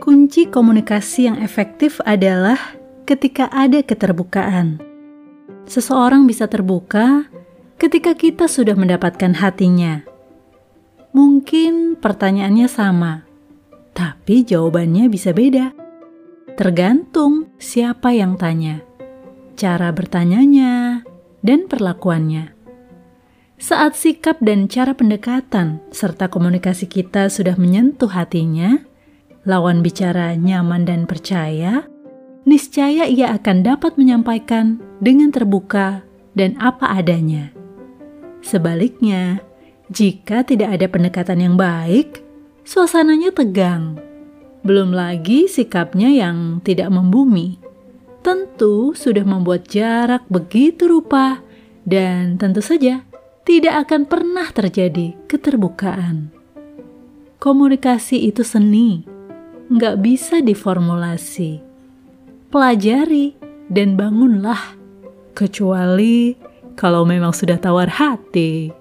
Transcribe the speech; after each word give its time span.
Kunci 0.00 0.48
komunikasi 0.48 1.28
yang 1.28 1.44
efektif 1.44 2.00
adalah 2.08 2.56
ketika 3.04 3.52
ada 3.52 3.84
keterbukaan. 3.84 4.80
Seseorang 5.68 6.24
bisa 6.24 6.48
terbuka 6.48 7.28
ketika 7.76 8.16
kita 8.16 8.48
sudah 8.48 8.72
mendapatkan 8.80 9.36
hatinya. 9.36 10.00
Mungkin 11.12 12.00
pertanyaannya 12.00 12.64
sama, 12.64 13.28
tapi 13.92 14.40
jawabannya 14.40 15.12
bisa 15.12 15.36
beda. 15.36 15.76
Tergantung 16.56 17.52
siapa 17.60 18.16
yang 18.16 18.40
tanya, 18.40 18.80
cara 19.52 19.92
bertanyanya, 19.92 21.04
dan 21.44 21.68
perlakuannya. 21.68 22.56
Saat 23.60 24.00
sikap 24.00 24.40
dan 24.40 24.64
cara 24.72 24.96
pendekatan 24.96 25.84
serta 25.92 26.32
komunikasi 26.32 26.88
kita 26.88 27.28
sudah 27.28 27.60
menyentuh 27.60 28.08
hatinya, 28.08 28.80
lawan 29.48 29.80
bicara 29.80 30.36
nyaman 30.36 30.84
dan 30.84 31.08
percaya, 31.08 31.88
niscaya 32.44 33.08
ia 33.08 33.32
akan 33.36 33.64
dapat 33.64 33.96
menyampaikan 33.96 34.80
dengan 35.00 35.32
terbuka 35.32 36.04
dan 36.36 36.56
apa 36.60 36.92
adanya. 36.92 37.52
Sebaliknya, 38.40 39.40
jika 39.92 40.46
tidak 40.46 40.80
ada 40.80 40.86
pendekatan 40.88 41.38
yang 41.42 41.56
baik, 41.58 42.22
suasananya 42.64 43.34
tegang. 43.34 43.98
Belum 44.60 44.92
lagi 44.92 45.48
sikapnya 45.48 46.12
yang 46.12 46.60
tidak 46.60 46.92
membumi. 46.92 47.56
Tentu 48.20 48.92
sudah 48.92 49.24
membuat 49.24 49.64
jarak 49.64 50.28
begitu 50.28 50.84
rupa 50.84 51.40
dan 51.88 52.36
tentu 52.36 52.60
saja 52.60 53.00
tidak 53.48 53.88
akan 53.88 54.04
pernah 54.04 54.46
terjadi 54.52 55.16
keterbukaan. 55.24 56.28
Komunikasi 57.40 58.28
itu 58.28 58.44
seni 58.44 59.09
nggak 59.70 60.02
bisa 60.02 60.42
diformulasi. 60.42 61.62
Pelajari 62.50 63.38
dan 63.70 63.94
bangunlah, 63.94 64.74
kecuali 65.30 66.34
kalau 66.74 67.06
memang 67.06 67.30
sudah 67.30 67.54
tawar 67.62 67.86
hati. 67.86 68.79